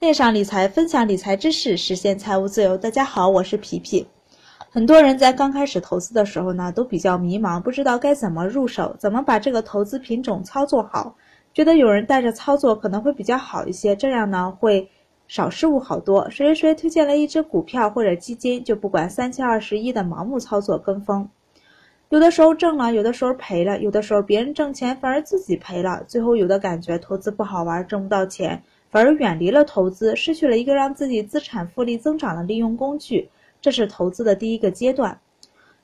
[0.00, 2.78] 链上理财，分享理财知识，实现财务自由。
[2.78, 4.06] 大家好，我是皮皮。
[4.70, 11.14] 很多人在刚开始投资的时候呢，都比较迷茫，不知道该怎么入手，怎么把这个投资品种操作好。
[11.52, 14.88] 觉得有人带着操作可能会比较好一些，这样呢会
[15.28, 16.30] 少失误好多。
[16.30, 21.28] 谁谁谁推荐了一只股票或者基金，就不管三七二十一的盲目操作跟风，
[22.08, 28.62] 有的时候挣了，有的时候赔了，有的时候别人挣钱反而自己赔了，最后有的感觉投资不好玩，挣不到钱。
[28.90, 33.30] 反而远离了投资，失去了一个让自己资产复利增长的利用工具，
[33.60, 35.20] 这是投资的第一个阶段。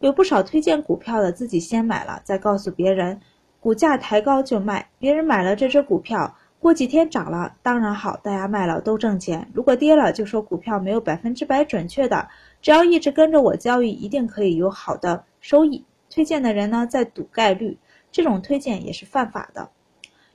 [0.00, 3.20] 有不少推荐股票的，自己先买了，再告诉别人，
[3.58, 4.88] 股价抬高就卖。
[4.98, 9.48] 别人买了这只股票，过几天涨了，当然好，大家卖了都挣钱。
[9.52, 12.28] 如果跌了，就说股票没有百分之百准确的，
[12.60, 15.84] 只要一直跟着我交易，一定可以有好的收益。
[16.10, 17.78] 推荐的人呢，在赌概率，
[18.10, 19.70] 这种推荐也是犯法的。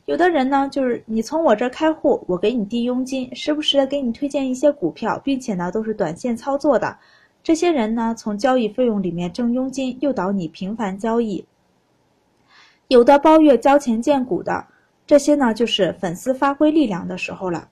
[0.06, 6.96] 有的人呢，就是你从我这开户，我给你递佣金，时不时的给你推荐一些股票，并且呢都是短线操作的。
[7.42, 11.44] 这些人呢，从交易费用里面挣佣金，诱导你频繁交易。
[12.88, 14.68] 有的包月交钱荐股的，
[15.08, 17.68] 这些呢就是粉丝发挥力量的时候了。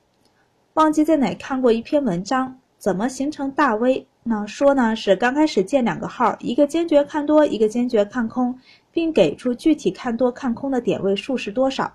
[0.74, 4.08] 忘记在哪看过一篇文章，怎么形成大 V？
[4.24, 8.58] 那说呢是刚开始建两个号，一个坚决看多，一个坚决看空，
[8.92, 11.94] 并给出具体看多看空的点位数是多少。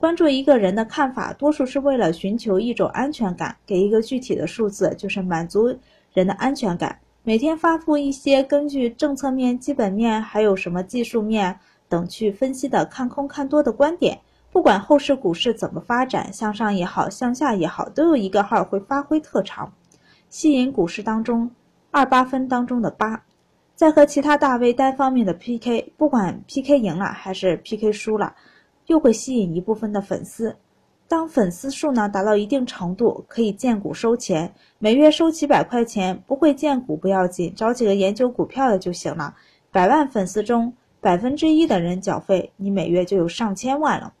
[0.00, 5.76] 关注一个人的看法，多数是为了寻求一种安全感，给一个具体的数字，就是满足
[6.14, 6.98] 人的安全感。
[7.22, 14.18] 每天发布一些根据政策面、基本面，还有什么技术面等去分析的看空看多的观点。
[14.50, 19.70] 不管后市股市怎么发展，向上也好，向下也好，都有一个号会发挥特长，
[20.30, 21.50] 吸引股市当中
[21.90, 23.22] 二八分当中的八，
[23.74, 28.34] 在和其他大 V 单方面的 PK，不管 PK 赢了还是 PK 输了。
[28.90, 30.56] 又会吸引一部分的粉丝，
[31.06, 36.20] 当粉丝数呢达到一定程度，可以荐股收钱，每月收几百块钱。
[36.26, 39.36] 不会荐股不要紧，找几个研究股票的就行了。
[39.70, 44.12] 百万粉丝中百分之一的人缴费，你每月就有上千万了。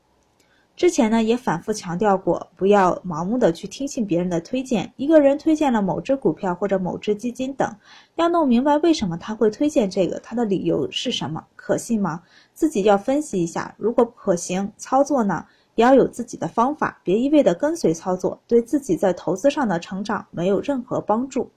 [0.80, 4.90] 之前呢也反复强调过，不要盲目的去听信别人的推荐。
[4.96, 7.70] 一个人推荐了某只股票或者某只基金等，
[8.14, 12.22] 要弄明白为什么他会推荐这个，他的理由是什么，可信吗？
[12.54, 13.74] 自己要分析一下。
[13.76, 21.50] 如果不可行，操作呢也要有自己的方法，别一味的跟随操作，对自己在投资上的成长没有任何帮助。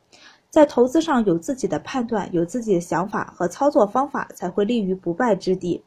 [0.49, 5.81] 在投资上有自己的判断，有自己的想法和操作方法，才会立于不败之地。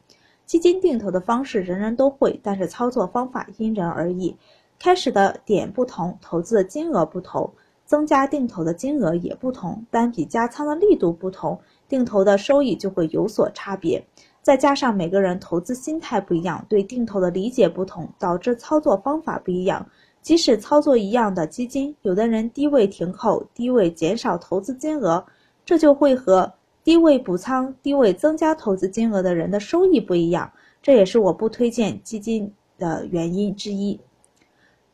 [0.46, 4.34] 基金定投的方式人人都会，但是操作方法因人而异。
[4.78, 7.52] 开始的点不同，投资的金额不同，
[7.84, 11.58] 增加定投的金额也不同，单笔加仓的力度不同，
[11.88, 14.06] 定投的收益就会有所差别。
[14.40, 19.84] 再加上每个人投资心态不一样，对定投的理解不同，导致操作方法不一样。
[20.22, 25.24] 即使操作一样的基金，有的人低位停扣，低位减少投资金额，
[25.64, 26.52] 这就会和。
[26.86, 33.98] 低位补仓、低位增加投资金额的人的收益不一样，这也是我不推荐基金的原因之一。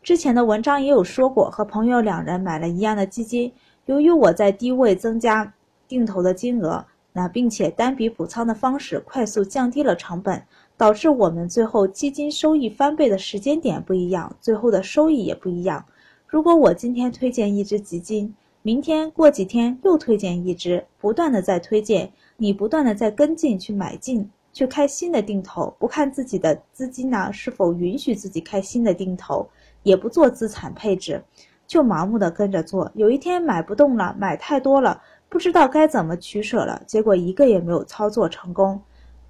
[0.02, 3.52] 之前的文章也有说过，和朋友两人买了一样的基金，
[3.84, 5.52] 由于我在低位增加
[5.86, 6.82] 定投的金额，
[7.12, 10.42] 那并且单笔补仓的方式快速降低了成本，
[10.78, 15.84] 导致我们最后基金收益翻倍的时间点不一样，最后的收益也不一样。
[16.26, 18.34] 如果我今天推荐一只基金，
[18.64, 29.44] 明天过几天又推荐一只，不断的在推荐，你不断的在跟进去买进，去开新的定投，不看自己的资金呢是否允许自己开新的定投，
[29.82, 31.20] 也不做资产配置，
[31.66, 38.80] 就盲目的跟着做，有一天买不动了，买太多了，不知道该怎么取舍了，结果一个也没有操作成功，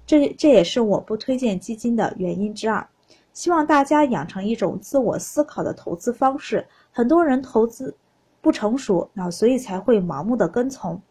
[0.05, 2.87] 这这也是我不推荐基金的原因之二。
[3.33, 7.95] 希望大家养成一种自我思考的投资方式，很多人投资。
[8.43, 11.01] 不成熟，那所以才会盲目的跟从。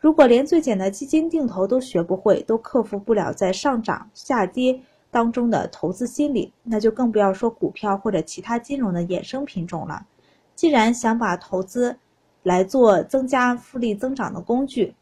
[0.00, 10.06] 如果连最简单的基金定投都学不会，都克服不了在上涨下跌当中的投资心理，那就更不要说股票或者其他金融的衍生品种了。
[10.54, 11.94] 既然想把投资
[12.42, 14.94] 来做增加复利增长的工具，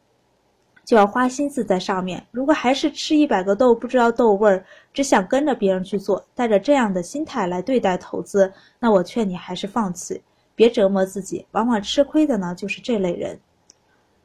[0.83, 2.25] 就要花心思在上面。
[2.31, 10.21] 如果还是吃一百个豆不知道豆味儿，只想跟着别人去做，带着这样的心态来对待投资，那我劝你还是放弃。
[10.57, 13.39] 别折磨自己，往往吃亏的呢就是这类人。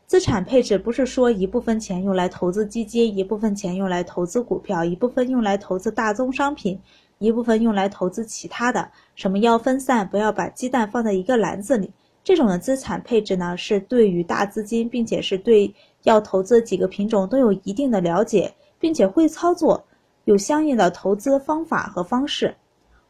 [0.07, 6.81] 资产配置不是说一部分钱用来投资基金，一部分钱用来投资股票，一部分用来投资大宗商品，
[7.19, 8.91] 一部分用来投资其他的。
[9.15, 11.91] 什么要分散，不要把鸡蛋放在一个篮子里。
[12.25, 15.75] 这种的资产配置呢，是对于大资金，并且是对
[16.05, 19.85] 要投资几个品种都有一定的了解，并且会操作，
[20.25, 22.55] 有相应的投资方法和方式。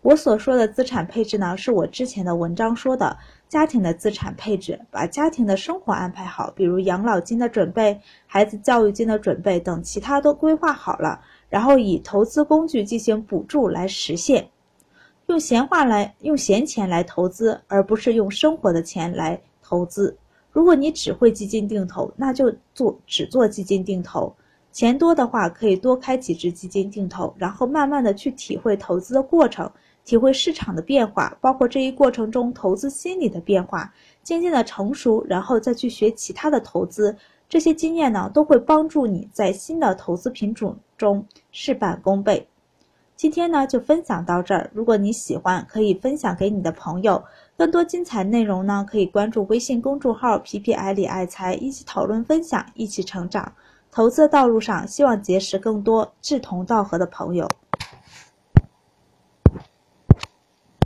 [0.03, 3.17] 我所说的资产配置呢，是我之前的文章说的，
[3.49, 14.49] 家庭的资产配置，把家庭的生活安排好，比如养老金的准备、孩子教育金的准备等，其他都规划好了，然后以投资工具进行补助来实现。
[15.27, 20.19] 用闲话来用闲钱来投资，而不是用生活的钱来投资。
[20.51, 24.35] 如果你只会基金定投，那就做只做基金定投。
[24.73, 29.71] 钱多的话，可以多开几只基金定投，然后慢慢的去体会投资的过程，
[30.05, 37.17] 体会市场的变化，包括这一过程中投资心理的变化，渐渐的成熟，然后再去学其他的投资。
[37.49, 42.49] 这些经验呢，都会帮助你在新的投资品种中事半功倍。
[43.15, 44.71] 今天呢，就分享到这儿。
[44.73, 47.23] 如果你喜欢，可以分享给你的朋友。
[47.57, 53.53] 更多精彩内容呢，可以关注微信公众号“皮皮爱理爱财”，一起讨论分享，一起成长。
[53.93, 57.47] 投资的道路上，希望结识更多志同道合的朋友。